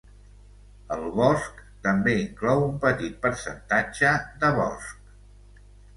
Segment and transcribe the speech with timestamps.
[0.95, 5.65] El bosc també inclou un petit percentatge de bosc.